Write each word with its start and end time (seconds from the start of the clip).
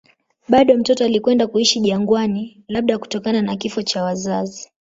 Bado 0.47 0.77
mtoto 0.77 1.05
alikwenda 1.05 1.47
kuishi 1.47 1.79
jangwani, 1.79 2.63
labda 2.67 2.97
kutokana 2.97 3.41
na 3.41 3.55
kifo 3.55 3.81
cha 3.81 4.03
wazazi. 4.03 4.69